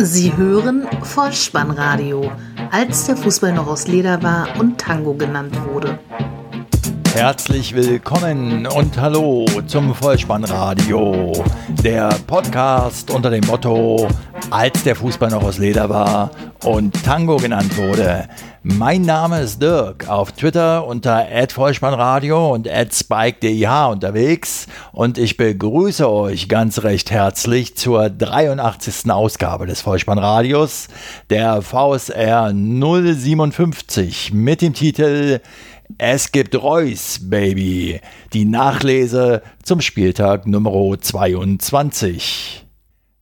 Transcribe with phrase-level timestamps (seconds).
[0.00, 2.30] Sie hören Vollspannradio,
[2.70, 5.98] als der Fußball noch aus Leder war und Tango genannt wurde.
[7.14, 11.44] Herzlich willkommen und hallo zum Vollspannradio,
[11.82, 14.06] der Podcast unter dem Motto,
[14.50, 16.30] als der Fußball noch aus Leder war
[16.64, 18.28] und Tango genannt wurde.
[18.62, 26.48] Mein Name ist Dirk, auf Twitter unter @vollspannradio und @spike_dih unterwegs und ich begrüße euch
[26.48, 29.10] ganz recht herzlich zur 83.
[29.10, 30.88] Ausgabe des Vollspannradios,
[31.30, 35.40] der VSR 057 mit dem Titel
[35.96, 38.00] es gibt Reus, Baby.
[38.34, 42.67] Die Nachlese zum Spieltag Nummer 22.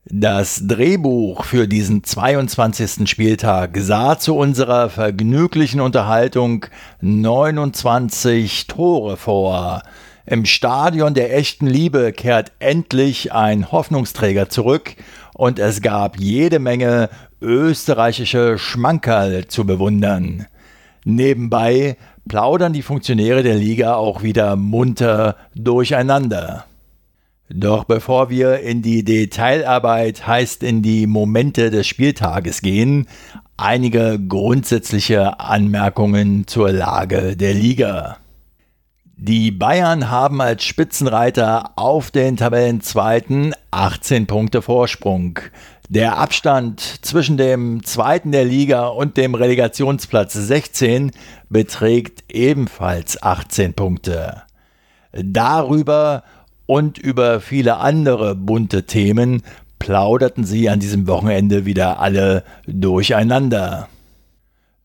[0.08, 3.10] Das Drehbuch für diesen 22.
[3.10, 6.66] Spieltag sah zu unserer vergnüglichen Unterhaltung
[7.00, 9.82] 29 Tore vor.
[10.24, 14.94] Im Stadion der echten Liebe kehrt endlich ein Hoffnungsträger zurück
[15.34, 20.46] und es gab jede Menge österreichische Schmankerl zu bewundern.
[21.04, 21.96] Nebenbei
[22.28, 26.64] plaudern die Funktionäre der Liga auch wieder munter durcheinander.
[27.48, 33.06] Doch bevor wir in die Detailarbeit, heißt in die Momente des Spieltages gehen,
[33.56, 38.18] einige grundsätzliche Anmerkungen zur Lage der Liga.
[39.18, 45.38] Die Bayern haben als Spitzenreiter auf den Tabellenzweiten 18 Punkte Vorsprung.
[45.88, 51.12] Der Abstand zwischen dem zweiten der Liga und dem Relegationsplatz 16
[51.48, 54.42] beträgt ebenfalls 18 Punkte.
[55.12, 56.24] Darüber
[56.66, 59.42] und über viele andere bunte Themen
[59.78, 63.88] plauderten sie an diesem Wochenende wieder alle durcheinander.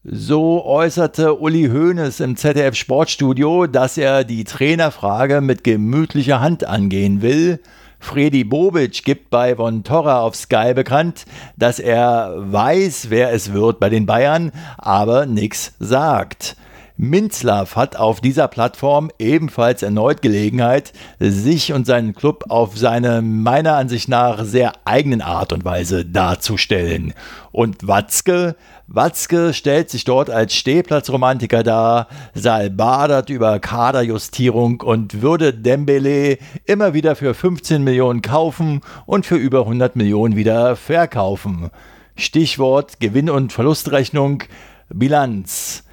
[0.04, 7.22] So äußerte Uli Hoeneß im ZDF Sportstudio, dass er die Trainerfrage mit gemütlicher Hand angehen
[7.22, 7.60] will.
[8.00, 13.80] Fredi Bobic gibt bei Von Torra auf Sky bekannt, dass er weiß, wer es wird
[13.80, 16.56] bei den Bayern, aber nichts sagt.
[17.04, 23.76] Minzlaff hat auf dieser Plattform ebenfalls erneut Gelegenheit, sich und seinen Club auf seine meiner
[23.76, 27.16] Ansicht nach sehr eigenen Art und Weise darzustellen.
[27.52, 35.56] Und Watzke, Watzke stellt sich dort als Stehplatzromantiker dar, Saal badert über Kaderjustierung und würde
[35.56, 41.72] Dembele immer wieder für 15 Millionen kaufen und für über 100 Millionen wieder verkaufen.
[42.16, 44.44] Stichwort Gewinn- und Verlustrechnung,
[44.90, 45.84] Bilanz.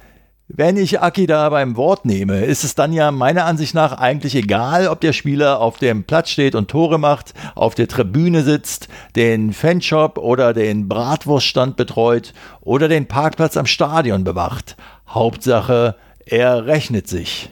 [0.51, 4.33] Wenn ich Aki da beim Wort nehme, ist es dann ja meiner Ansicht nach eigentlich
[4.33, 8.87] egal, ob der Spieler auf dem Platz steht und Tore macht, auf der Tribüne sitzt,
[9.15, 14.75] den Fanshop oder den Bratwurststand betreut oder den Parkplatz am Stadion bewacht.
[15.07, 15.95] Hauptsache,
[16.25, 17.51] er rechnet sich.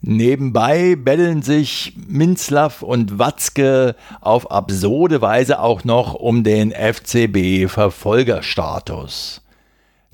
[0.00, 9.42] Nebenbei betteln sich Minzlaff und Watzke auf absurde Weise auch noch um den FCB-Verfolgerstatus.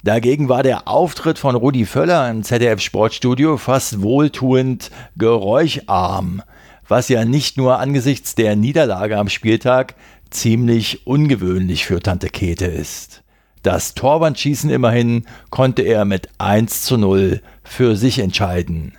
[0.04, 6.42] Dagegen war der Auftritt von Rudi Völler im ZDF Sportstudio fast wohltuend geräuscharm,
[6.86, 9.96] was ja nicht nur angesichts der Niederlage am Spieltag
[10.30, 13.24] ziemlich ungewöhnlich für Tante Kete ist.
[13.62, 18.96] Das Torwandschießen immerhin konnte er mit 1 zu 0 für sich entscheiden.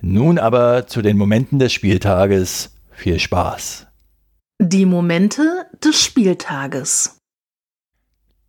[0.00, 2.74] Nun aber zu den Momenten des Spieltages.
[2.90, 3.86] Viel Spaß.
[4.60, 7.18] Die Momente des Spieltages.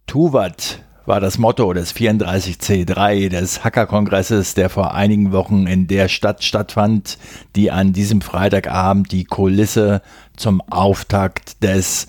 [0.07, 6.43] Tuvat war das Motto des 34C3 des Hackerkongresses, der vor einigen Wochen in der Stadt
[6.43, 7.17] stattfand,
[7.55, 10.01] die an diesem Freitagabend die Kulisse
[10.37, 12.07] zum Auftakt des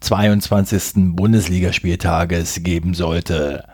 [0.00, 1.14] 22.
[1.14, 3.64] Bundesligaspieltages geben sollte.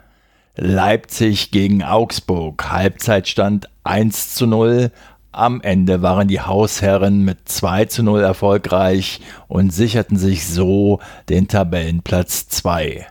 [0.56, 4.90] Leipzig gegen Augsburg, Halbzeitstand 1 zu 0.
[5.32, 11.48] Am Ende waren die Hausherren mit 2 zu 0 erfolgreich und sicherten sich so den
[11.48, 13.06] Tabellenplatz 2.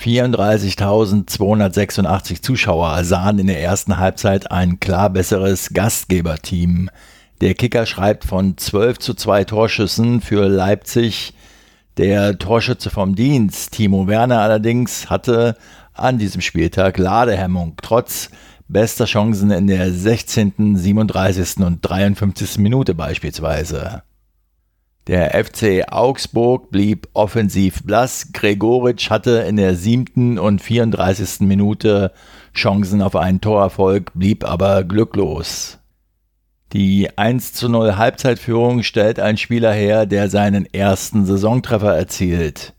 [0.00, 6.90] 34.286 Zuschauer sahen in der ersten Halbzeit ein klar besseres Gastgeberteam.
[7.40, 11.34] Der Kicker schreibt von 12 zu 2 Torschüssen für Leipzig.
[11.96, 15.56] Der Torschütze vom Dienst, Timo Werner allerdings, hatte
[15.92, 18.30] an diesem Spieltag Ladehemmung, trotz
[18.68, 21.58] bester Chancen in der 16., 37.
[21.58, 22.58] und 53.
[22.58, 24.02] Minute beispielsweise.
[25.06, 28.32] Der FC Augsburg blieb offensiv blass.
[28.32, 31.40] Gregoritsch hatte in der siebten und 34.
[31.40, 32.12] Minute
[32.54, 35.78] Chancen auf einen Torerfolg, blieb aber glücklos.
[36.72, 42.72] Die 1 zu 0 Halbzeitführung stellt ein Spieler her, der seinen ersten Saisontreffer erzielt.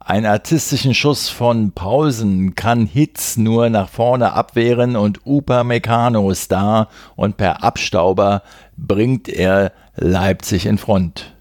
[0.00, 6.88] Einen artistischen Schuss von Pausen kann Hitz nur nach vorne abwehren und Upamecano ist da
[7.14, 8.42] und per Abstauber
[8.76, 11.32] bringt er Leipzig in Front.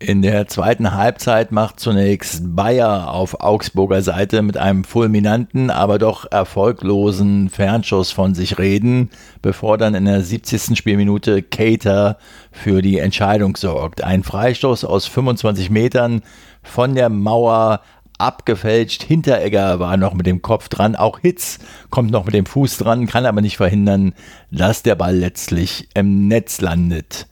[0.00, 6.24] In der zweiten Halbzeit macht zunächst Bayer auf Augsburger Seite mit einem fulminanten, aber doch
[6.30, 9.10] erfolglosen Fernschuss von sich reden,
[9.42, 10.78] bevor dann in der 70.
[10.78, 12.16] Spielminute Cater
[12.52, 14.04] für die Entscheidung sorgt.
[14.04, 16.22] Ein Freistoß aus 25 Metern
[16.62, 17.80] von der Mauer
[18.18, 19.02] abgefälscht.
[19.02, 20.94] Hinteregger war noch mit dem Kopf dran.
[20.94, 21.58] Auch Hitz
[21.90, 24.12] kommt noch mit dem Fuß dran, kann aber nicht verhindern,
[24.52, 27.26] dass der Ball letztlich im Netz landet.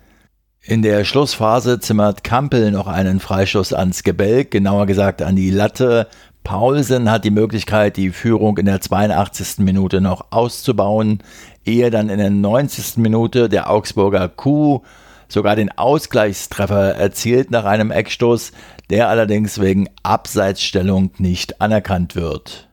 [0.68, 6.08] In der Schlussphase zimmert Kampel noch einen Freistoß ans Gebälk, genauer gesagt an die Latte.
[6.42, 9.58] Paulsen hat die Möglichkeit, die Führung in der 82.
[9.58, 11.22] Minute noch auszubauen,
[11.64, 12.96] ehe dann in der 90.
[12.96, 14.80] Minute der Augsburger Kuh
[15.28, 18.50] sogar den Ausgleichstreffer erzielt nach einem Eckstoß,
[18.90, 22.68] der allerdings wegen Abseitsstellung nicht anerkannt wird.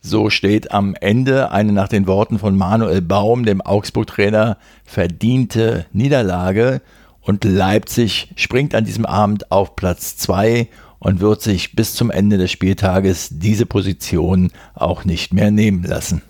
[0.00, 6.82] So steht am Ende eine nach den Worten von Manuel Baum, dem Augsburg-Trainer, verdiente Niederlage
[7.26, 10.68] und Leipzig springt an diesem Abend auf Platz 2
[10.98, 16.22] und wird sich bis zum Ende des Spieltages diese Position auch nicht mehr nehmen lassen.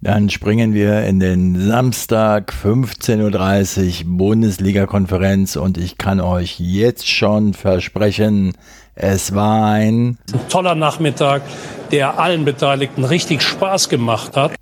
[0.00, 7.54] Dann springen wir in den Samstag 15.30 Uhr Bundesliga-Konferenz und ich kann euch jetzt schon
[7.54, 8.52] versprechen,
[8.94, 11.42] es war ein, ein toller Nachmittag,
[11.90, 14.52] der allen Beteiligten richtig Spaß gemacht hat.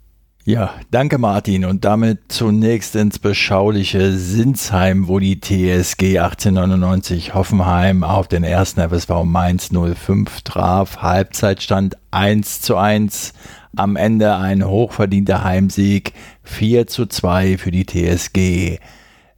[0.45, 8.27] Ja, danke Martin und damit zunächst ins beschauliche Sinsheim, wo die TSG 1899 Hoffenheim auf
[8.27, 10.97] den ersten FSV Mainz 05 traf.
[10.97, 13.35] Halbzeitstand 1 zu 1.
[13.77, 16.13] Am Ende ein hochverdienter Heimsieg
[16.43, 18.81] 4 zu 2 für die TSG.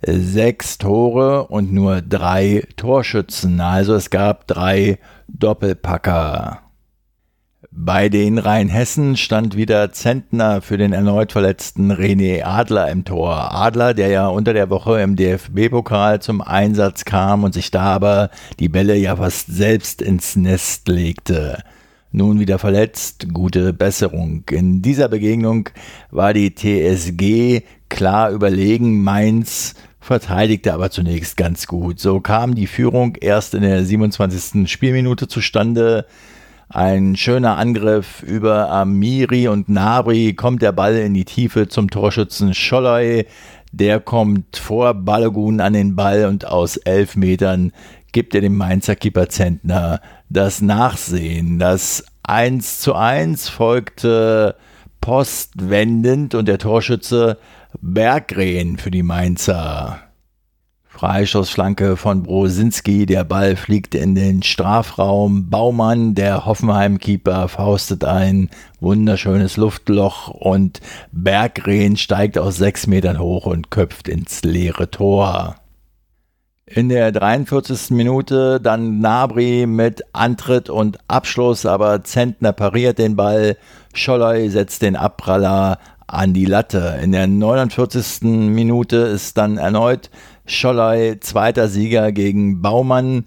[0.00, 3.60] Sechs Tore und nur drei Torschützen.
[3.60, 4.98] Also es gab drei
[5.28, 6.63] Doppelpacker.
[7.76, 13.52] Bei den Rheinhessen stand wieder Zentner für den erneut verletzten René Adler im Tor.
[13.52, 18.30] Adler, der ja unter der Woche im DFB-Pokal zum Einsatz kam und sich da aber
[18.60, 21.64] die Bälle ja fast selbst ins Nest legte.
[22.12, 24.44] Nun wieder verletzt, gute Besserung.
[24.52, 25.68] In dieser Begegnung
[26.12, 31.98] war die TSG klar überlegen, Mainz verteidigte aber zunächst ganz gut.
[31.98, 34.70] So kam die Führung erst in der 27.
[34.70, 36.06] Spielminute zustande.
[36.68, 42.54] Ein schöner Angriff über Amiri und Nabri kommt der Ball in die Tiefe zum Torschützen
[42.54, 43.26] Scholloy.
[43.72, 47.72] Der kommt vor Balogun an den Ball und aus elf Metern
[48.12, 50.00] gibt er dem Mainzer Keeper Zentner
[50.30, 51.58] das Nachsehen.
[51.58, 54.56] Das 1 zu 1 folgte
[55.00, 57.36] postwendend und der Torschütze
[57.80, 60.00] Berggren für die Mainzer.
[61.04, 65.50] Freischussflanke von Brosinski, der Ball fliegt in den Strafraum.
[65.50, 68.48] Baumann, der Hoffenheim-Keeper, faustet ein
[68.80, 70.80] wunderschönes Luftloch und
[71.12, 75.56] Bergrehn steigt aus sechs Metern hoch und köpft ins leere Tor.
[76.64, 77.90] In der 43.
[77.90, 83.58] Minute dann Nabri mit Antritt und Abschluss, aber Zentner pariert den Ball.
[83.92, 86.98] Scholloy setzt den Abpraller an die Latte.
[87.02, 88.22] In der 49.
[88.22, 90.10] Minute ist dann erneut
[90.46, 93.26] Scholley, zweiter Sieger gegen Baumann,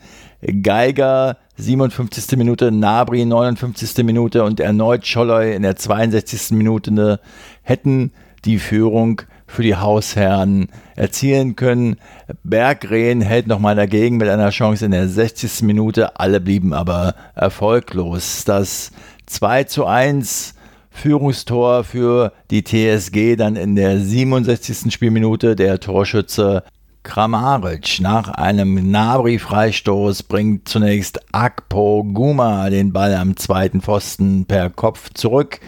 [0.62, 2.38] Geiger, 57.
[2.38, 4.06] Minute, Nabri, 59.
[4.06, 6.52] Minute und erneut Scholley in der 62.
[6.52, 7.20] Minute
[7.64, 8.12] hätten
[8.46, 11.96] die Führung für die Hausherren erzielen können.
[12.44, 15.64] Bergrehen hält nochmal dagegen mit einer Chance in der 60.
[15.64, 16.20] Minute.
[16.20, 18.44] Alle blieben aber erfolglos.
[18.46, 18.92] Das
[19.26, 20.54] 2 zu 1
[20.92, 24.94] Führungstor für die TSG dann in der 67.
[24.94, 25.56] Spielminute.
[25.56, 26.64] Der Torschütze
[27.08, 35.12] Kramaric nach einem Nabri-Freistoß bringt zunächst Akpo Guma den Ball am zweiten Pfosten per Kopf
[35.14, 35.62] zurück.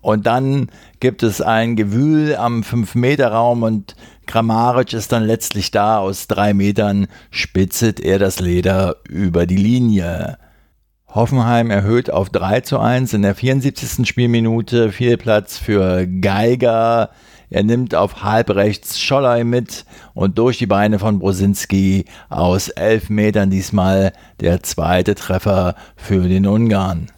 [0.00, 3.94] Und dann gibt es ein Gewühl am 5-Meter-Raum und
[4.26, 5.98] Kramaric ist dann letztlich da.
[5.98, 10.36] Aus drei Metern spitzet er das Leder über die Linie.
[11.06, 14.08] Hoffenheim erhöht auf 3 zu 1 in der 74.
[14.08, 14.90] Spielminute.
[14.90, 17.10] Viel Platz für Geiger.
[17.52, 23.50] Er nimmt auf halbrechts Schollei mit und durch die Beine von Brosinski aus elf Metern
[23.50, 27.08] diesmal der zweite Treffer für den Ungarn.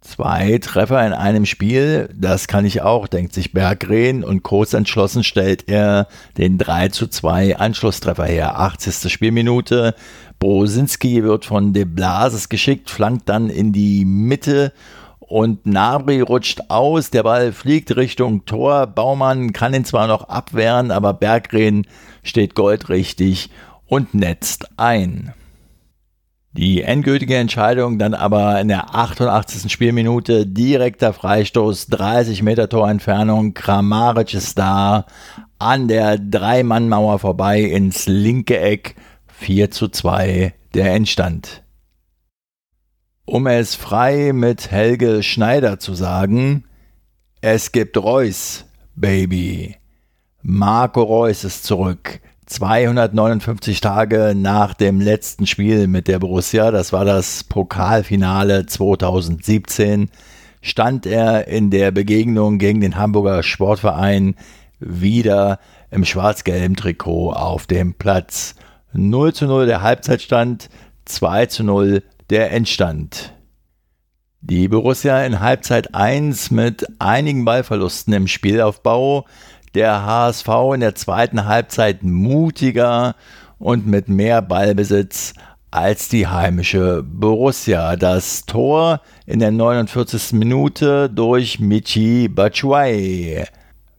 [0.00, 5.22] Zwei Treffer in einem Spiel, das kann ich auch, denkt sich Berggren und kurz entschlossen
[5.22, 8.58] stellt er den 3 zu 2 Anschlusstreffer her.
[8.58, 9.12] 80.
[9.12, 9.94] Spielminute.
[10.40, 14.72] Brosinski wird von De Blases geschickt, flankt dann in die Mitte
[15.28, 18.86] und Nabri rutscht aus, der Ball fliegt Richtung Tor.
[18.86, 21.86] Baumann kann ihn zwar noch abwehren, aber Berggren
[22.22, 23.50] steht goldrichtig
[23.86, 25.32] und netzt ein.
[26.52, 29.72] Die endgültige Entscheidung dann aber in der 88.
[29.72, 35.06] Spielminute, direkter Freistoß, 30 Meter Torentfernung, Kramaric ist da,
[35.58, 38.94] an der Drei-Mann-Mauer vorbei ins linke Eck,
[39.26, 41.63] 4 zu 2 der Endstand.
[43.26, 46.64] Um es frei mit Helge Schneider zu sagen,
[47.40, 48.66] es gibt Reus,
[48.96, 49.76] Baby.
[50.42, 52.20] Marco Reus ist zurück.
[52.44, 60.10] 259 Tage nach dem letzten Spiel mit der Borussia, das war das Pokalfinale 2017,
[60.60, 64.34] stand er in der Begegnung gegen den Hamburger Sportverein
[64.80, 68.54] wieder im schwarz-gelben Trikot auf dem Platz.
[68.92, 70.68] 0 zu 0 der Halbzeitstand,
[71.06, 73.34] 2 zu 0 der Endstand.
[74.40, 79.26] Die Borussia in Halbzeit 1 mit einigen Ballverlusten im Spielaufbau,
[79.74, 83.16] der HSV in der zweiten Halbzeit mutiger
[83.58, 85.34] und mit mehr Ballbesitz
[85.70, 87.96] als die heimische Borussia.
[87.96, 90.34] Das Tor in der 49.
[90.34, 93.44] Minute durch Michi Batshuayi.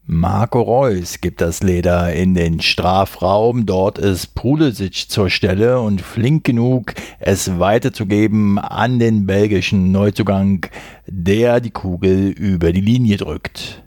[0.08, 3.66] Marco Reus gibt das Leder in den Strafraum.
[3.66, 10.68] Dort ist Pulisic zur Stelle und flink genug, es weiterzugeben an den belgischen Neuzugang,
[11.08, 13.84] der die Kugel über die Linie drückt.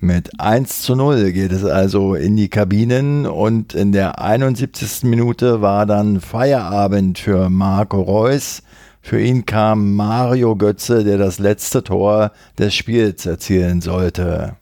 [0.00, 5.04] Mit 1 zu 0 geht es also in die Kabinen und in der 71.
[5.04, 8.60] Minute war dann Feierabend für Marco Reus.
[9.02, 14.56] Für ihn kam Mario Götze, der das letzte Tor des Spiels erzielen sollte.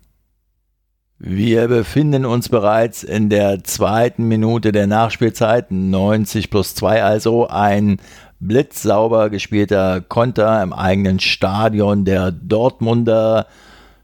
[1.18, 7.99] Wir befinden uns bereits in der zweiten Minute der Nachspielzeit, 90 plus 2 also, ein
[8.40, 13.47] blitzsauber gespielter Konter im eigenen Stadion der Dortmunder.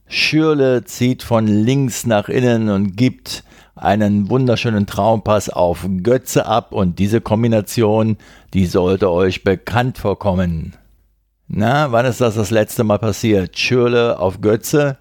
[0.06, 3.42] Schürle zieht von links nach innen und gibt
[3.74, 8.18] einen wunderschönen Traumpass auf Götze ab und diese Kombination,
[8.54, 10.76] die sollte euch bekannt vorkommen.
[11.48, 13.58] Na, wann ist das das letzte Mal passiert?
[13.58, 14.98] Schürle auf Götze?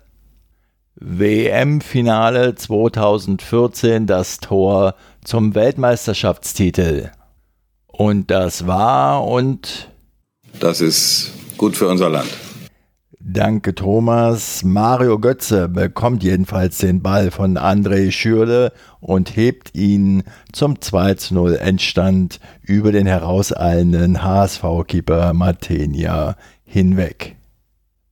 [1.02, 7.12] WM-Finale 2014 das Tor zum Weltmeisterschaftstitel.
[7.88, 9.90] Und das war und.
[10.60, 12.30] Das ist gut für unser Land.
[13.22, 14.64] Danke, Thomas.
[14.64, 21.56] Mario Götze bekommt jedenfalls den Ball von André Schürle und hebt ihn zum 2 0
[21.56, 27.39] Endstand über den herauseilenden HSV-Keeper Matenia hinweg.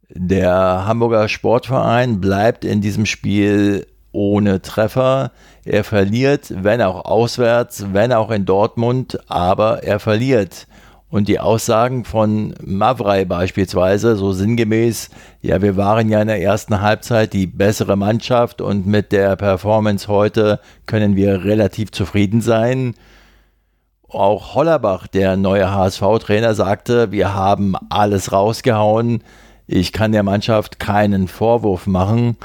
[0.10, 5.32] Der Hamburger Sportverein bleibt in diesem Spiel ohne Treffer.
[5.66, 10.68] Er verliert, wenn auch auswärts, wenn auch in Dortmund, aber er verliert.
[11.10, 15.10] Und die Aussagen von Mavrei beispielsweise, so sinngemäß,
[15.42, 20.08] ja, wir waren ja in der ersten Halbzeit die bessere Mannschaft und mit der Performance
[20.10, 22.96] heute können wir relativ zufrieden sein.
[24.10, 29.22] Auch Hollerbach, der neue HSV-Trainer, sagte, wir haben alles rausgehauen.
[29.68, 32.38] Ich kann der Mannschaft keinen Vorwurf machen.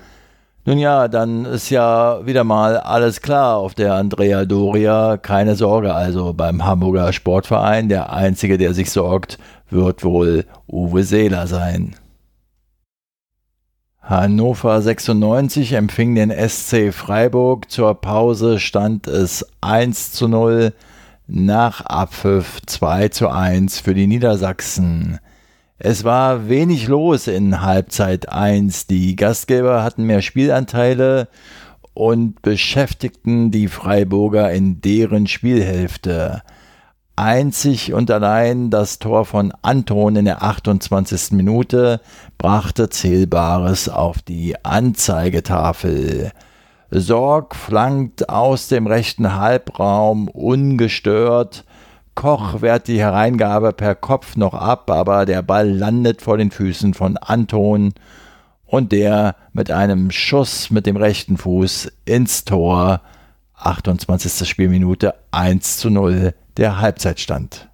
[0.64, 5.16] Nun ja, dann ist ja wieder mal alles klar auf der Andrea Doria.
[5.16, 7.88] Keine Sorge also beim Hamburger Sportverein.
[7.88, 9.38] Der Einzige, der sich sorgt,
[9.70, 11.96] wird wohl Uwe Seeler sein.
[14.00, 17.70] Hannover 96 empfing den SC Freiburg.
[17.70, 20.72] Zur Pause stand es 1 zu 0,
[21.28, 25.20] nach Abpfiff 2 zu 1 für die Niedersachsen.
[25.84, 28.86] Es war wenig los in Halbzeit 1.
[28.86, 31.26] Die Gastgeber hatten mehr Spielanteile
[31.92, 36.42] und beschäftigten die Freiburger in deren Spielhälfte.
[37.16, 41.32] Einzig und allein das Tor von Anton in der 28.
[41.32, 42.00] Minute
[42.38, 46.30] brachte Zählbares auf die Anzeigetafel.
[46.92, 51.64] Sorg flankt aus dem rechten Halbraum ungestört
[52.14, 56.94] Koch wehrt die Hereingabe per Kopf noch ab, aber der Ball landet vor den Füßen
[56.94, 57.94] von Anton
[58.66, 63.00] und der mit einem Schuss mit dem rechten Fuß ins Tor.
[63.54, 64.48] 28.
[64.48, 67.68] Spielminute 1 zu 0 der Halbzeitstand.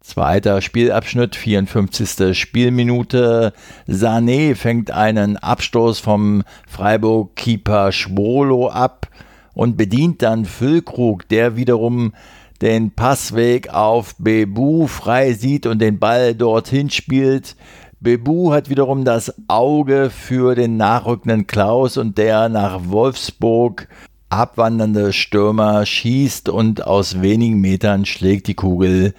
[0.00, 2.36] Zweiter Spielabschnitt, 54.
[2.36, 3.52] Spielminute.
[3.86, 9.08] Sané fängt einen Abstoß vom Freiburg-Keeper Schwolo ab
[9.54, 12.14] und bedient dann Füllkrug, der wiederum
[12.62, 17.56] den Passweg auf Bebu frei sieht und den Ball dorthin spielt.
[18.00, 23.88] Bebu hat wiederum das Auge für den nachrückenden Klaus und der nach Wolfsburg
[24.28, 29.12] abwandernde Stürmer schießt und aus wenigen Metern schlägt die Kugel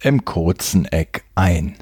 [0.00, 1.74] im kurzen Eck ein.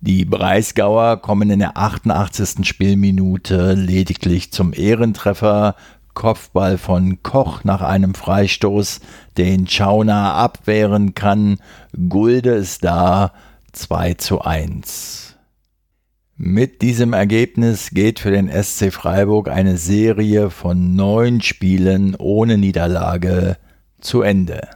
[0.00, 2.66] Die Breisgauer kommen in der 88.
[2.66, 5.76] Spielminute lediglich zum Ehrentreffer
[6.14, 9.00] Kopfball von Koch nach einem Freistoß,
[9.36, 11.58] den Schauner abwehren kann.
[12.08, 13.32] Gulde ist da
[13.72, 15.36] 2 zu 1.
[16.36, 23.56] Mit diesem Ergebnis geht für den SC Freiburg eine Serie von neun Spielen ohne Niederlage
[24.00, 24.68] zu Ende.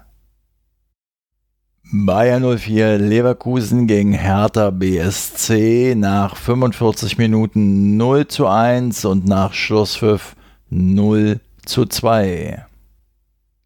[1.92, 10.34] Bayern 04 Leverkusen gegen Hertha BSC nach 45 Minuten 0 zu 1 und nach Schlusspfiff
[10.70, 12.64] 0 zu 2.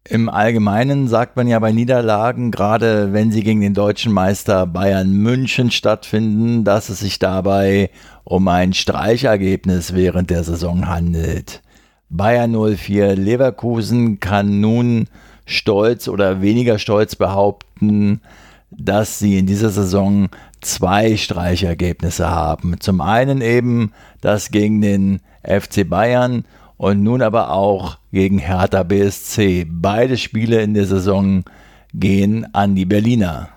[0.07, 5.11] Im Allgemeinen sagt man ja bei Niederlagen, gerade wenn sie gegen den deutschen Meister Bayern
[5.11, 7.91] München stattfinden, dass es sich dabei
[8.23, 11.61] um ein Streichergebnis während der Saison handelt.
[12.09, 15.07] Bayern 04 Leverkusen kann nun
[15.45, 18.21] stolz oder weniger stolz behaupten,
[18.69, 20.29] dass sie in dieser Saison
[20.61, 22.79] zwei Streichergebnisse haben.
[22.79, 23.91] Zum einen eben
[24.21, 26.45] das gegen den FC Bayern
[26.81, 29.67] und nun aber auch gegen Hertha BSC.
[29.69, 31.43] Beide Spiele in der Saison
[31.93, 33.49] gehen an die Berliner.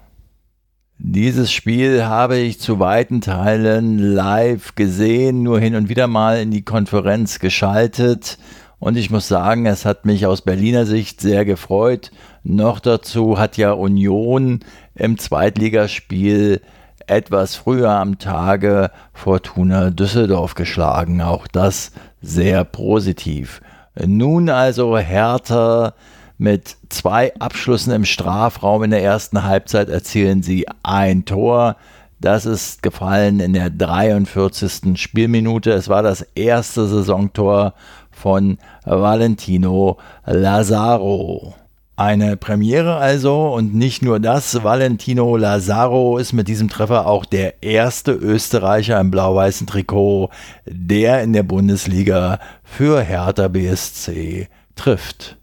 [0.99, 6.51] Dieses Spiel habe ich zu weiten Teilen live gesehen, nur hin und wieder mal in
[6.51, 8.37] die Konferenz geschaltet
[8.79, 12.11] und ich muss sagen, es hat mich aus Berliner Sicht sehr gefreut.
[12.43, 14.61] Noch dazu hat ja Union
[14.95, 16.61] im Zweitligaspiel
[17.07, 21.23] etwas früher am Tage Fortuna Düsseldorf geschlagen.
[21.23, 21.93] Auch das
[22.25, 23.61] sehr positiv.
[24.05, 25.95] Nun also Hertha
[26.39, 31.77] mit zwei Abschlüssen im Strafraum in der ersten Halbzeit erzielen sie ein Tor.
[32.21, 35.01] Das ist gefallen in der 43.
[35.01, 35.73] Spielminute.
[35.73, 37.75] Es war das erste Saisontor
[38.11, 41.55] von Valentino Lazaro.
[41.97, 47.63] Eine Premiere also und nicht nur das, Valentino Lazaro ist mit diesem Treffer auch der
[47.63, 50.31] erste Österreicher im blau-weißen Trikot,
[50.67, 55.37] der in der Bundesliga für Hertha BSC trifft.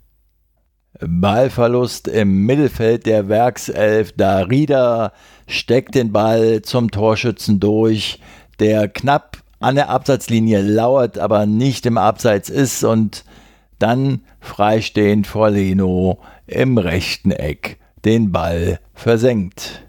[1.00, 4.12] Ballverlust im Mittelfeld der Werkself.
[4.17, 5.13] Darida
[5.48, 8.20] steckt den Ball zum Torschützen durch,
[8.60, 13.24] der knapp an der Absatzlinie lauert, aber nicht im Abseits ist und
[13.79, 16.20] dann freistehend vor Leno
[16.51, 19.84] im rechten Eck den Ball versenkt.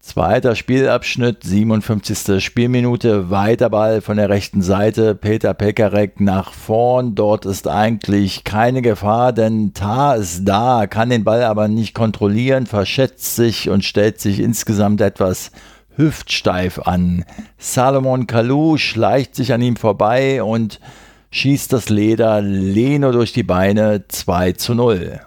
[0.00, 2.44] Zweiter Spielabschnitt, 57.
[2.44, 8.82] Spielminute, weiter Ball von der rechten Seite, Peter Pekarek nach vorn, dort ist eigentlich keine
[8.82, 14.20] Gefahr, denn Tar ist da, kann den Ball aber nicht kontrollieren, verschätzt sich und stellt
[14.20, 15.52] sich insgesamt etwas
[15.96, 17.24] hüftsteif an.
[17.56, 20.80] Salomon Kalou schleicht sich an ihm vorbei und
[21.30, 25.20] schießt das Leder Leno durch die Beine 2 zu 0.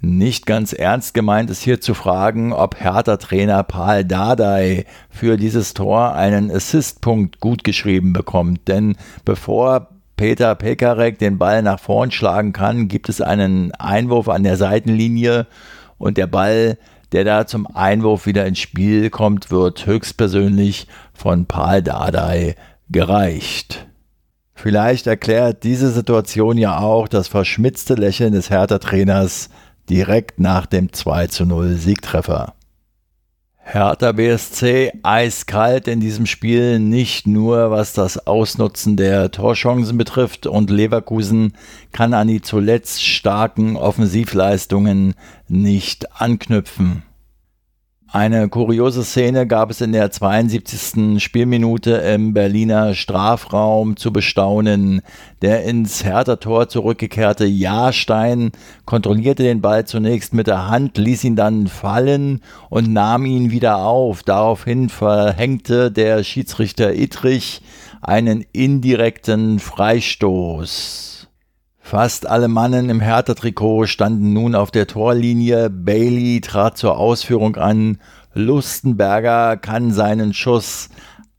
[0.00, 6.14] Nicht ganz ernst gemeint ist hier zu fragen, ob Hertha-Trainer Paul Dardai für dieses Tor
[6.14, 8.68] einen Assistpunkt gutgeschrieben bekommt.
[8.68, 14.44] Denn bevor Peter Pekarek den Ball nach vorn schlagen kann, gibt es einen Einwurf an
[14.44, 15.46] der Seitenlinie
[15.98, 16.78] und der Ball
[17.12, 22.56] der da zum Einwurf wieder ins Spiel kommt, wird höchstpersönlich von Paul Dardai
[22.90, 23.86] gereicht.
[24.54, 29.50] Vielleicht erklärt diese Situation ja auch das verschmitzte Lächeln des Hertha-Trainers
[29.88, 32.54] direkt nach dem 2 zu 0 Siegtreffer.
[33.68, 40.70] Hertha BSC eiskalt in diesem Spiel, nicht nur was das Ausnutzen der Torchancen betrifft und
[40.70, 41.54] Leverkusen
[41.90, 45.14] kann an die zuletzt starken Offensivleistungen
[45.48, 47.02] nicht anknüpfen.
[48.12, 51.20] Eine kuriose Szene gab es in der 72.
[51.20, 55.02] Spielminute im Berliner Strafraum zu bestaunen.
[55.42, 58.52] Der ins Hertha-Tor zurückgekehrte Jahrstein
[58.84, 63.78] kontrollierte den Ball zunächst mit der Hand, ließ ihn dann fallen und nahm ihn wieder
[63.78, 64.22] auf.
[64.22, 67.60] Daraufhin verhängte der Schiedsrichter Ittrich
[68.02, 71.15] einen indirekten Freistoß.
[71.88, 75.70] Fast alle Mannen im Hertha-Trikot standen nun auf der Torlinie.
[75.70, 77.98] Bailey trat zur Ausführung an.
[78.34, 80.88] Lustenberger kann seinen Schuss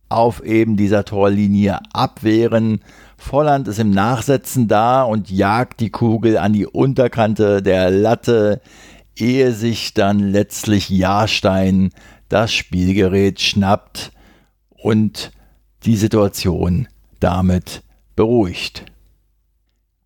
[0.08, 2.80] auf eben dieser Torlinie abwehren.
[3.18, 8.62] Volland ist im Nachsetzen da und jagt die Kugel an die Unterkante der Latte,
[9.18, 11.90] ehe sich dann letztlich Jahrstein
[12.30, 14.14] das Spielgerät schnappt
[14.82, 15.34] und
[15.84, 16.88] die Situation
[17.20, 17.84] damit
[18.16, 18.86] beruhigt.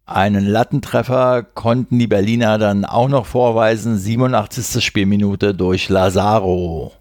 [0.06, 4.84] Einen Lattentreffer konnten die Berliner dann auch noch vorweisen, 87.
[4.84, 6.92] Spielminute durch Lazaro.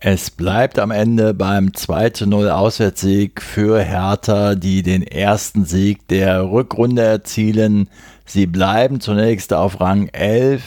[0.00, 6.06] Es bleibt am Ende beim 2 zu 0 Auswärtssieg für Hertha, die den ersten Sieg
[6.06, 7.88] der Rückrunde erzielen.
[8.24, 10.62] Sie bleiben zunächst auf Rang 11,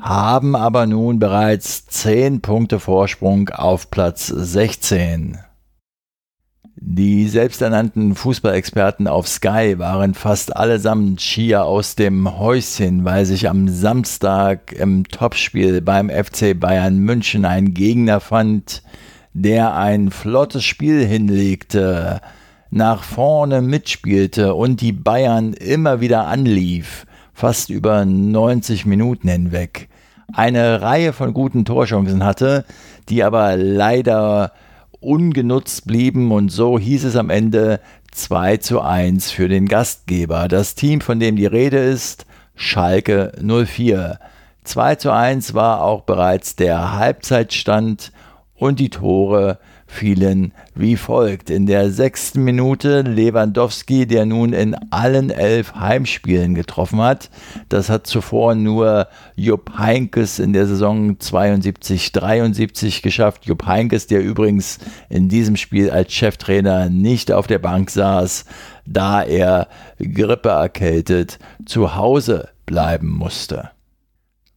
[0.00, 5.38] haben aber nun bereits 10 Punkte Vorsprung auf Platz 16.
[6.80, 13.66] Die selbsternannten Fußballexperten auf Sky waren fast allesamt schier aus dem Häuschen, weil sich am
[13.68, 18.84] Samstag im Topspiel beim FC Bayern München ein Gegner fand,
[19.32, 22.20] der ein flottes Spiel hinlegte,
[22.70, 29.88] nach vorne mitspielte und die Bayern immer wieder anlief, fast über 90 Minuten hinweg.
[30.32, 32.64] eine Reihe von guten Torchancen hatte,
[33.08, 34.52] die aber leider
[35.00, 37.80] ungenutzt blieben und so hieß es am Ende
[38.12, 40.48] 2 zu 1 für den Gastgeber.
[40.48, 44.18] Das Team, von dem die Rede ist, Schalke 04.
[44.64, 48.12] 2 zu 1 war auch bereits der Halbzeitstand
[48.54, 49.58] und die Tore
[49.88, 51.50] fielen wie folgt.
[51.50, 57.30] In der sechsten Minute Lewandowski, der nun in allen elf Heimspielen getroffen hat.
[57.70, 63.46] Das hat zuvor nur Jupp Heinkes in der Saison 72-73 geschafft.
[63.46, 68.44] Jupp Heinkes, der übrigens in diesem Spiel als Cheftrainer nicht auf der Bank saß,
[68.84, 73.70] da er Grippe erkältet zu Hause bleiben musste.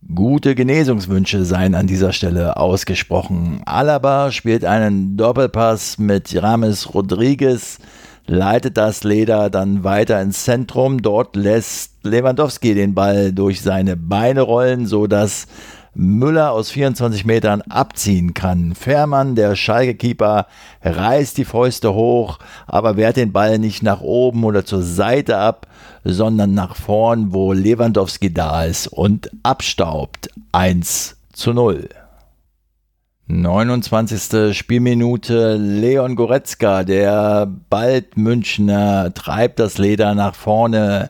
[0.08, 3.62] Gute Genesungswünsche seien an dieser Stelle ausgesprochen.
[3.66, 7.78] Alaba spielt einen Doppelpass mit Rames Rodriguez,
[8.26, 11.02] leitet das Leder dann weiter ins Zentrum.
[11.02, 15.48] Dort lässt Lewandowski den Ball durch seine Beine rollen, sodass
[15.94, 18.76] Müller aus 24 Metern abziehen kann.
[18.76, 20.48] Fährmann, der Schalke-Keeper,
[20.84, 25.68] reißt die Fäuste hoch, aber wehrt den Ball nicht nach oben oder zur Seite ab,
[26.04, 30.30] sondern nach vorn, wo Lewandowski da ist und abstaubt.
[30.54, 31.90] 1 zu 0.
[33.28, 34.58] 29.
[34.58, 41.10] Spielminute Leon Goretzka, der bald Münchner, treibt das Leder nach vorne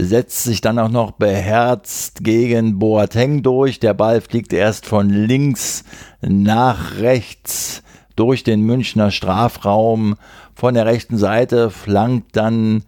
[0.00, 3.80] setzt sich dann auch noch beherzt gegen Boateng durch.
[3.80, 5.84] Der Ball fliegt erst von links
[6.20, 7.82] nach rechts
[8.14, 10.14] durch den Münchner Strafraum.
[10.54, 12.84] Von der rechten Seite flankt dann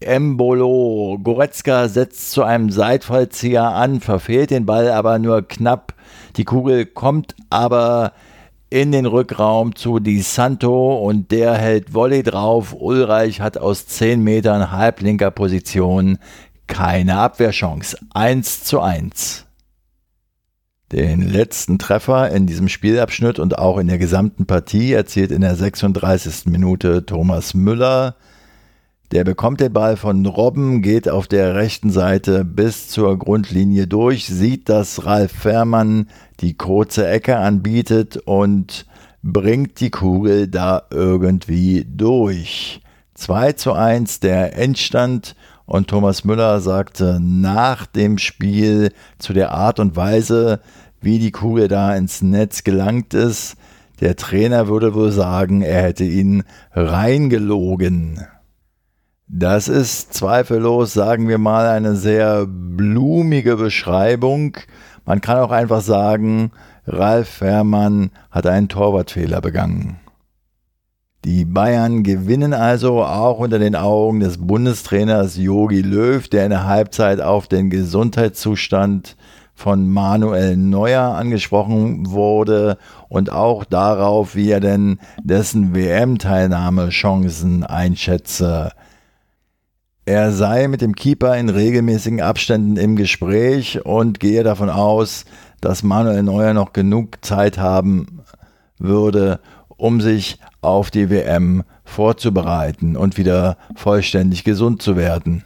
[0.00, 1.18] Embolo.
[1.22, 5.94] Goretzka setzt zu einem Seitfallzieher an, verfehlt den Ball aber nur knapp.
[6.36, 8.12] Die Kugel kommt aber
[8.74, 12.74] in den Rückraum zu Di Santo und der hält Volley drauf.
[12.76, 16.18] Ulreich hat aus 10 Metern halblinker Position
[16.66, 17.96] keine Abwehrchance.
[18.14, 19.46] 1 zu 1.
[20.90, 25.54] Den letzten Treffer in diesem Spielabschnitt und auch in der gesamten Partie erzielt in der
[25.54, 26.46] 36.
[26.46, 28.16] Minute Thomas Müller.
[29.14, 34.26] Der bekommt den Ball von Robben, geht auf der rechten Seite bis zur Grundlinie durch,
[34.26, 36.08] sieht, dass Ralf Fährmann
[36.40, 38.86] die kurze Ecke anbietet und
[39.22, 42.80] bringt die Kugel da irgendwie durch.
[43.14, 49.78] 2 zu 1 der Endstand und Thomas Müller sagte nach dem Spiel zu der Art
[49.78, 50.58] und Weise,
[51.00, 53.54] wie die Kugel da ins Netz gelangt ist,
[54.00, 58.26] der Trainer würde wohl sagen, er hätte ihn reingelogen.
[59.26, 64.58] Das ist zweifellos, sagen wir mal, eine sehr blumige Beschreibung.
[65.06, 66.52] Man kann auch einfach sagen,
[66.86, 69.96] Ralf Fährmann hat einen Torwartfehler begangen.
[71.24, 76.66] Die Bayern gewinnen also auch unter den Augen des Bundestrainers Jogi Löw, der in der
[76.66, 79.16] Halbzeit auf den Gesundheitszustand
[79.54, 82.76] von Manuel Neuer angesprochen wurde
[83.08, 88.72] und auch darauf, wie er denn dessen WM-Teilnahmechancen einschätze.
[90.06, 95.24] Er sei mit dem Keeper in regelmäßigen Abständen im Gespräch und gehe davon aus,
[95.62, 98.20] dass Manuel Neuer noch genug Zeit haben
[98.78, 105.42] würde, um sich auf die WM vorzubereiten und wieder vollständig gesund zu werden.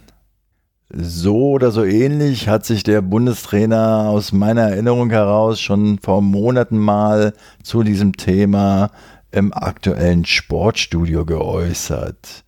[0.91, 6.79] So oder so ähnlich hat sich der Bundestrainer aus meiner Erinnerung heraus schon vor Monaten
[6.79, 8.91] mal zu diesem Thema
[9.31, 12.43] im aktuellen Sportstudio geäußert.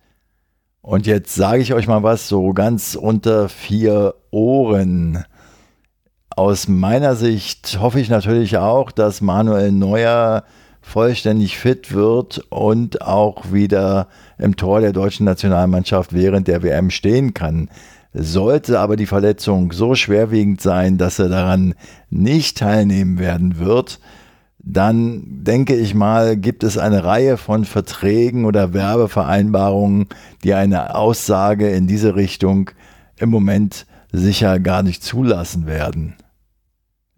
[0.84, 5.24] Und jetzt sage ich euch mal was so ganz unter vier Ohren.
[6.30, 10.42] Aus meiner Sicht hoffe ich natürlich auch, dass Manuel Neuer
[10.80, 17.32] vollständig fit wird und auch wieder im Tor der deutschen Nationalmannschaft während der WM stehen
[17.32, 17.70] kann.
[18.12, 21.74] Sollte aber die Verletzung so schwerwiegend sein, dass er daran
[22.10, 24.00] nicht teilnehmen werden wird,
[24.64, 30.06] dann denke ich mal, gibt es eine Reihe von Verträgen oder Werbevereinbarungen,
[30.44, 32.70] die eine Aussage in diese Richtung
[33.16, 36.14] im Moment sicher gar nicht zulassen werden.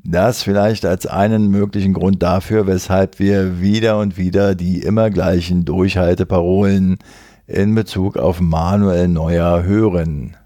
[0.07, 5.65] Das vielleicht als einen möglichen Grund dafür, weshalb wir wieder und wieder die immer gleichen
[5.65, 6.99] Durchhalteparolen
[7.47, 10.37] in Bezug auf Manuel Neuer hören.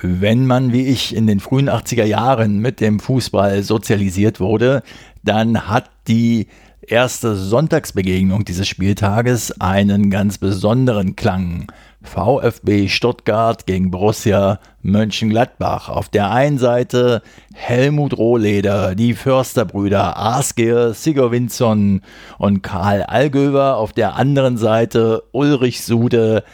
[0.00, 4.82] Wenn man wie ich in den frühen 80er Jahren mit dem Fußball sozialisiert wurde,
[5.22, 6.48] dann hat die
[6.82, 11.66] erste Sonntagsbegegnung dieses Spieltages einen ganz besonderen Klang.
[12.02, 15.88] VfB Stuttgart gegen Borussia Mönchengladbach.
[15.88, 17.22] Auf der einen Seite
[17.54, 22.02] Helmut Rohleder, die Försterbrüder Asgeir Sigurvinsson
[22.38, 23.78] und Karl Allgöver.
[23.78, 26.44] Auf der anderen Seite Ulrich Sude,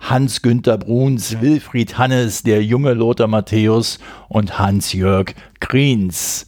[0.00, 6.46] Hans-Günther Bruns, Wilfried Hannes, der junge Lothar Matthäus und Hans-Jörg Kriens.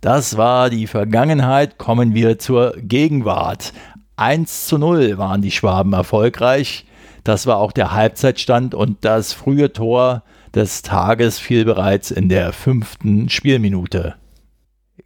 [0.00, 3.72] Das war die Vergangenheit, kommen wir zur Gegenwart.
[4.16, 6.86] 1 zu 0 waren die Schwaben erfolgreich.
[7.24, 10.22] Das war auch der Halbzeitstand und das frühe Tor
[10.54, 14.14] des Tages fiel bereits in der fünften Spielminute.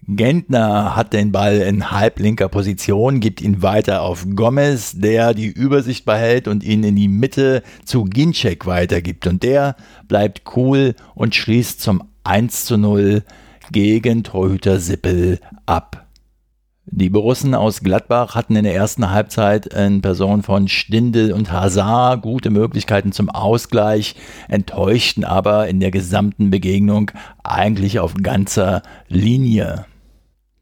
[0.07, 6.05] Gentner hat den Ball in halblinker Position, gibt ihn weiter auf Gomez, der die Übersicht
[6.05, 9.27] behält und ihn in die Mitte zu Ginczek weitergibt.
[9.27, 13.23] Und der bleibt cool und schließt zum 1 zu 0
[13.71, 16.08] gegen Torhüter Sippel ab.
[16.91, 22.23] Die Borussen aus Gladbach hatten in der ersten Halbzeit in Person von Stindel und Hazard
[22.23, 24.17] gute Möglichkeiten zum Ausgleich,
[24.49, 27.11] enttäuschten aber in der gesamten Begegnung
[27.45, 29.85] eigentlich auf ganzer Linie.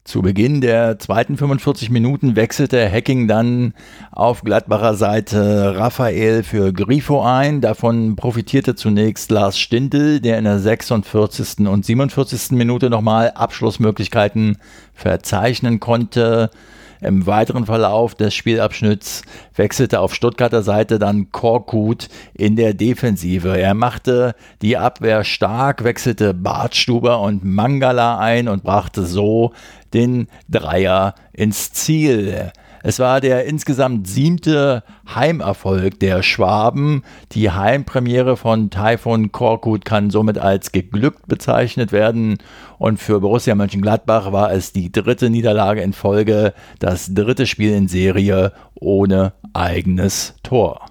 [0.07, 3.73] Zu Beginn der zweiten 45 Minuten wechselte Hacking dann
[4.09, 7.59] auf Gladbacher Seite Raphael für Grifo ein.
[7.59, 11.67] Davon profitierte zunächst Lars Stindl, der in der 46.
[11.67, 12.51] und 47.
[12.51, 14.59] Minute nochmal Abschlussmöglichkeiten
[14.93, 16.51] verzeichnen konnte.
[17.01, 19.21] Im weiteren Verlauf des Spielabschnitts
[19.55, 23.57] wechselte auf Stuttgarter Seite dann Korkut in der Defensive.
[23.57, 29.53] Er machte die Abwehr stark, wechselte Bartstuber und Mangala ein und brachte so
[29.93, 32.51] den Dreier ins Ziel.
[32.83, 37.03] Es war der insgesamt siebte Heimerfolg der Schwaben.
[37.31, 42.37] Die Heimpremiere von Taifun Korkut kann somit als geglückt bezeichnet werden.
[42.77, 47.87] Und für Borussia Mönchengladbach war es die dritte Niederlage in Folge, das dritte Spiel in
[47.87, 50.85] Serie ohne eigenes Tor.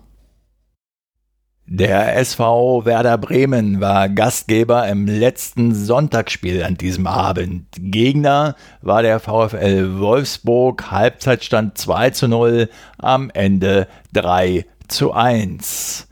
[1.68, 7.66] Der SV Werder Bremen war Gastgeber im letzten Sonntagsspiel an diesem Abend.
[7.76, 16.06] Gegner war der VfL Wolfsburg, Halbzeitstand 2 zu 0, am Ende 3 zu 1.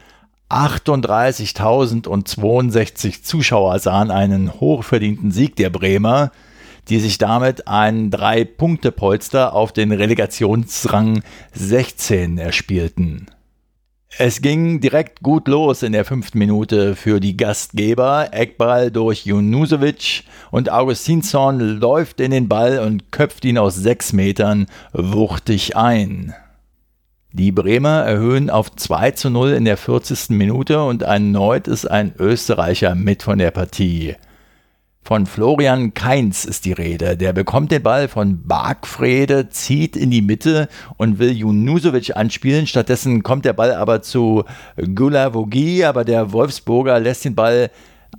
[0.50, 6.32] 38.062 Zuschauer sahen einen hochverdienten Sieg der Bremer,
[6.88, 13.28] die sich damit ein Drei-Punkte-Polster auf den Relegationsrang 16 erspielten.
[14.16, 18.28] Es ging direkt gut los in der fünften Minute für die Gastgeber.
[18.30, 20.22] Eckball durch Junusovic
[20.52, 26.32] und Augustinsson läuft in den Ball und köpft ihn aus sechs Metern wuchtig ein.
[27.32, 30.30] Die Bremer erhöhen auf 2 zu 0 in der 40.
[30.30, 34.14] Minute und erneut ist ein Österreicher mit von der Partie.
[35.06, 37.18] Von Florian Keins ist die Rede.
[37.18, 42.66] Der bekommt den Ball von Bargfrede, zieht in die Mitte und will Junusovic anspielen.
[42.66, 44.44] Stattdessen kommt der Ball aber zu
[44.94, 47.70] Gulavogi, aber der Wolfsburger lässt den Ball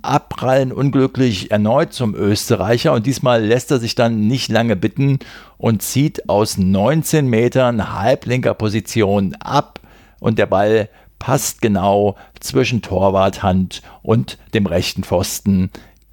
[0.02, 5.18] abprallen unglücklich erneut zum Österreicher und diesmal lässt er sich dann nicht lange bitten
[5.58, 9.80] und zieht aus 19 Metern halblinker Position ab
[10.20, 15.70] und der Ball passt genau zwischen Torwarthand und dem rechten Pfosten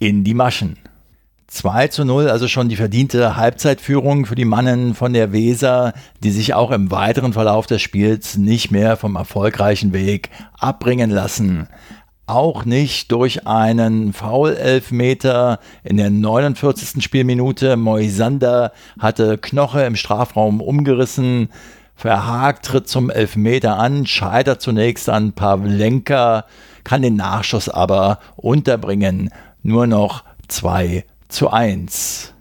[0.07, 0.77] in die Maschen.
[1.47, 6.31] 2 zu 0, also schon die verdiente Halbzeitführung für die Mannen von der Weser, die
[6.31, 11.69] sich auch im weiteren Verlauf des Spiels nicht mehr vom erfolgreichen Weg abbringen lassen.
[12.25, 17.01] Auch nicht durch einen Foul-Elfmeter in der 49.
[17.01, 17.77] Spielminute.
[17.77, 21.47] Moisander hatte Knoche im Strafraum umgerissen.
[21.95, 26.45] Verhagt tritt zum Elfmeter an, scheitert zunächst an Pavlenka,
[26.83, 29.29] kann den Nachschuss aber unterbringen
[29.63, 32.33] nur noch 2 zu 1.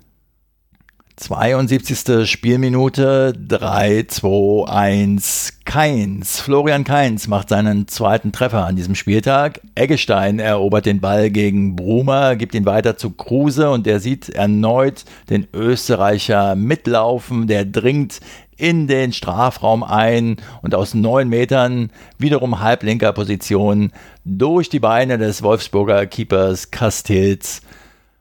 [1.17, 2.29] 72.
[2.29, 6.41] Spielminute 3, 2, 1, Keins.
[6.41, 9.61] Florian Keins macht seinen zweiten Treffer an diesem Spieltag.
[9.77, 15.05] Eggestein erobert den Ball gegen Brumer, gibt ihn weiter zu Kruse und der sieht erneut
[15.31, 17.47] den Österreicher mitlaufen.
[17.47, 18.19] Der dringt
[18.63, 23.91] in den Strafraum ein und aus neun Metern wiederum halblinker Position
[24.25, 27.63] durch die Beine des Wolfsburger Keepers Castells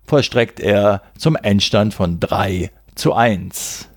[0.03, 3.87] vollstreckt er zum Endstand von 3 zu 1.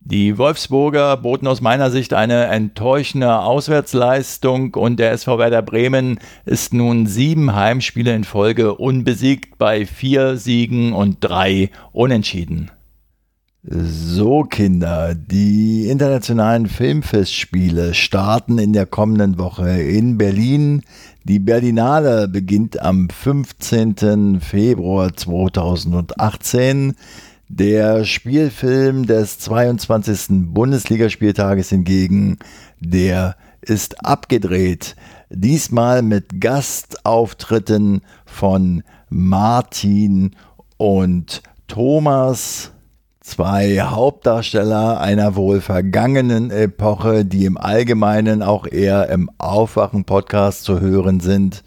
[0.00, 6.74] Die Wolfsburger boten aus meiner Sicht eine enttäuschende Auswärtsleistung und der SV Werder Bremen ist
[6.74, 12.72] nun sieben Heimspiele in Folge unbesiegt bei vier Siegen und drei Unentschieden.
[13.68, 20.82] So, Kinder, die internationalen Filmfestspiele starten in der kommenden Woche in Berlin.
[21.24, 24.40] Die Berlinale beginnt am 15.
[24.40, 26.94] Februar 2018.
[27.48, 30.52] Der Spielfilm des 22.
[30.52, 32.38] Bundesligaspieltages hingegen,
[32.78, 34.94] der ist abgedreht.
[35.28, 40.36] Diesmal mit Gastauftritten von Martin
[40.76, 42.70] und Thomas
[43.26, 51.18] Zwei Hauptdarsteller einer wohl vergangenen Epoche, die im Allgemeinen auch eher im Aufwachen-Podcast zu hören
[51.18, 51.64] sind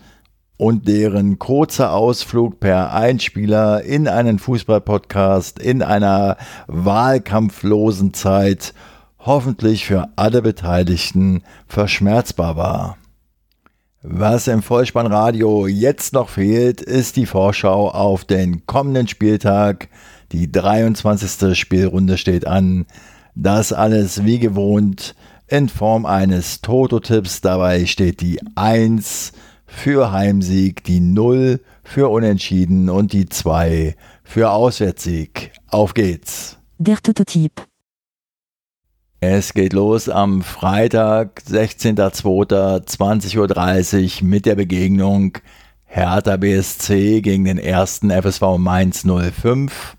[0.55, 8.73] und deren kurzer Ausflug per Einspieler in einen Fußball-Podcast in einer wahlkampflosen Zeit
[9.19, 12.97] hoffentlich für alle Beteiligten verschmerzbar war.
[14.01, 19.89] Was im Vollspannradio jetzt noch fehlt, ist die Vorschau auf den kommenden Spieltag.
[20.31, 21.57] Die 23.
[21.57, 22.85] Spielrunde steht an.
[23.35, 25.15] Das alles wie gewohnt
[25.47, 27.41] in Form eines Toto-Tipps.
[27.41, 29.31] Dabei steht die 1
[29.65, 35.51] für Heimsieg, die 0 für Unentschieden und die 2 für Auswärtssieg.
[35.67, 36.57] Auf geht's.
[36.77, 37.65] Der Toto-Tipp.
[39.21, 45.37] Es geht los am Freitag, 16.02.20.30 Uhr mit der Begegnung
[45.83, 49.97] Hertha BSC gegen den ersten FSV Mainz 05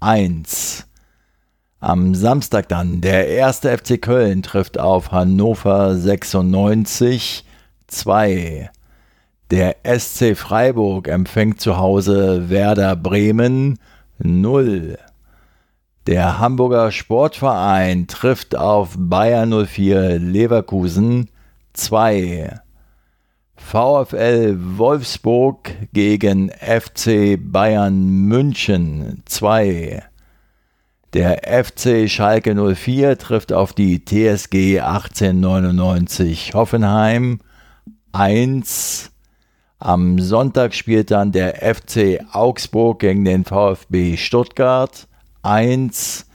[0.00, 0.86] 1.
[1.80, 7.44] Am Samstag dann der erste FC Köln trifft auf Hannover 96
[7.88, 8.70] 2.
[9.50, 13.78] Der SC Freiburg empfängt zu Hause Werder Bremen
[14.18, 14.98] 0.
[16.06, 21.30] Der Hamburger Sportverein trifft auf Bayern 04 Leverkusen
[21.74, 22.60] 2.
[23.56, 30.02] VfL Wolfsburg gegen FC Bayern München 2.
[31.12, 37.40] Der FC Schalke 04 trifft auf die TSG 1899 Hoffenheim
[38.12, 39.12] 1.
[39.78, 45.06] Am Sonntag spielt dann der FC Augsburg gegen den VfB Stuttgart
[45.42, 46.26] 1.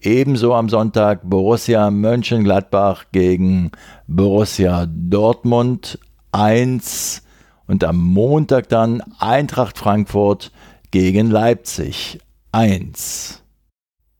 [0.00, 3.70] Ebenso am Sonntag Borussia Mönchengladbach gegen
[4.06, 5.98] Borussia Dortmund
[6.36, 7.22] 1.
[7.66, 10.52] Und am Montag dann Eintracht Frankfurt
[10.90, 12.20] gegen Leipzig
[12.52, 13.42] 1.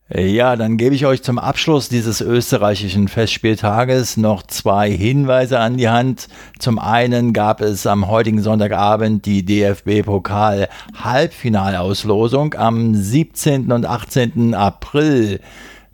[0.09, 5.89] Ja, dann gebe ich euch zum Abschluss dieses österreichischen Festspieltages noch zwei Hinweise an die
[5.89, 6.29] Hand.
[6.59, 13.71] Zum einen gab es am heutigen Sonntagabend die DFB-Pokal Halbfinalauslosung am 17.
[13.71, 14.53] und 18.
[14.53, 15.41] April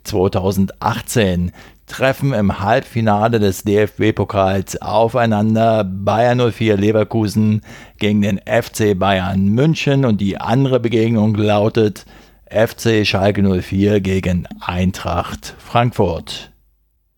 [0.04, 1.50] 2018
[1.86, 7.62] treffen im Halbfinale des DFB-Pokals aufeinander Bayern 04 Leverkusen
[7.98, 12.06] gegen den FC Bayern München und die andere Begegnung lautet
[12.46, 16.53] FC Schalke 04 gegen Eintracht Frankfurt.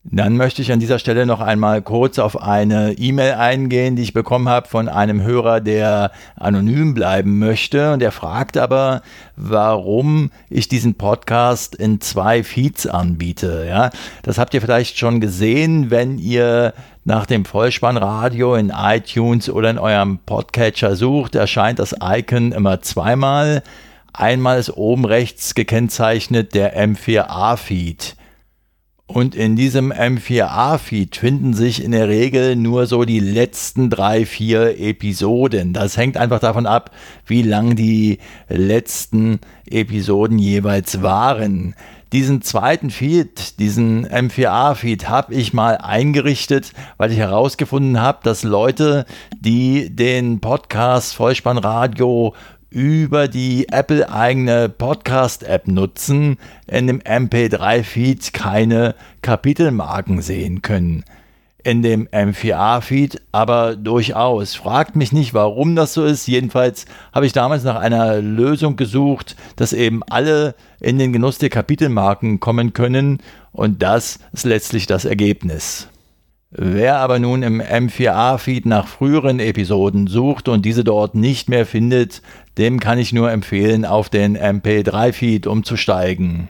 [0.09, 4.13] Dann möchte ich an dieser Stelle noch einmal kurz auf eine E-Mail eingehen, die ich
[4.13, 7.93] bekommen habe von einem Hörer, der anonym bleiben möchte.
[7.93, 9.03] Und er fragt aber,
[9.35, 13.67] warum ich diesen Podcast in zwei Feeds anbiete.
[13.69, 13.91] Ja,
[14.23, 16.73] das habt ihr vielleicht schon gesehen, wenn ihr
[17.05, 23.63] nach dem Vollspannradio in iTunes oder in eurem Podcatcher sucht, erscheint das Icon immer zweimal.
[24.13, 28.16] Einmal ist oben rechts gekennzeichnet der M4A-Feed.
[29.09, 34.81] Und in diesem M4A-Feed finden sich in der Regel nur so die letzten drei, vier
[34.81, 35.73] Episoden.
[35.73, 36.91] Das hängt einfach davon ab,
[37.25, 39.39] wie lang die letzten
[39.71, 41.77] Episoden jeweils waren.
[42.13, 49.07] Diesen zweiten Feed, diesen M4A-Feed, habe ich mal eingerichtet, weil ich herausgefunden habe, dass Leute,
[49.41, 52.35] die den Podcast Vollspannradio
[52.77, 56.37] über die Apple-eigene Podcast-App nutzen,
[56.67, 61.03] in dem MP3-Feed keine Kapitelmarken sehen können.
[61.65, 64.55] In dem M4A-Feed aber durchaus.
[64.55, 66.29] Fragt mich nicht, warum das so ist.
[66.29, 66.85] Jedenfalls
[67.15, 72.41] habe ich damals nach einer Lösung gesucht, dass eben alle in den Genuss der Kapitelmarken
[72.41, 73.23] kommen können.
[73.53, 75.89] Und das ist letztlich das Ergebnis.
[76.51, 82.23] Wer aber nun im M4A-Feed nach früheren Episoden sucht und diese dort nicht mehr findet,
[82.57, 86.49] dem kann ich nur empfehlen, auf den MP3-Feed umzusteigen.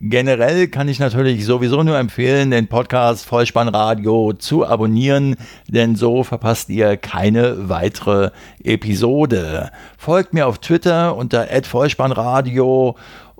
[0.00, 5.34] Generell kann ich natürlich sowieso nur empfehlen, den Podcast Vollspannradio zu abonnieren,
[5.66, 8.30] denn so verpasst ihr keine weitere
[8.62, 9.72] Episode.
[9.96, 12.94] Folgt mir auf Twitter unter @vollspannradio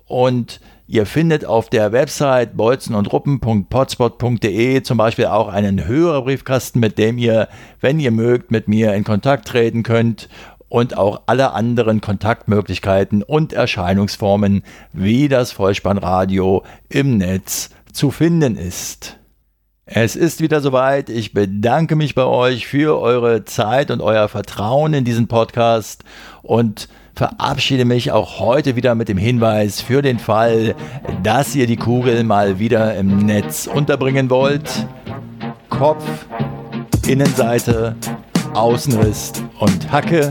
[0.06, 7.48] und Ihr findet auf der Website bolzenundruppen.potspot.de zum Beispiel auch einen Hörerbriefkasten, mit dem ihr,
[7.78, 10.30] wenn ihr mögt, mit mir in Kontakt treten könnt
[10.70, 14.62] und auch alle anderen Kontaktmöglichkeiten und Erscheinungsformen
[14.94, 19.18] wie das Vollspannradio im Netz zu finden ist.
[19.84, 21.10] Es ist wieder soweit.
[21.10, 26.04] Ich bedanke mich bei euch für eure Zeit und euer Vertrauen in diesen Podcast
[26.42, 26.88] und
[27.18, 30.76] verabschiede mich auch heute wieder mit dem Hinweis für den Fall,
[31.24, 34.86] dass ihr die Kugel mal wieder im Netz unterbringen wollt.
[35.68, 36.04] Kopf,
[37.08, 37.96] Innenseite,
[38.54, 40.30] Außenriss und Hacke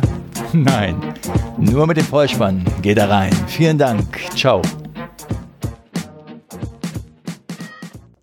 [0.53, 1.13] Nein,
[1.57, 3.33] nur mit dem Vollspann geht er rein.
[3.47, 4.17] Vielen Dank.
[4.33, 4.61] Ciao.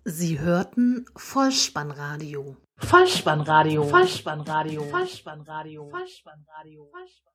[0.05, 2.57] Sie hörten Vollspannradio.
[2.77, 3.83] Vollspannradio.
[3.83, 4.83] Vollspannradio.
[4.89, 5.87] Vollspannradio.
[5.91, 6.89] Vollspannradio.
[6.91, 7.34] Vollspannradio.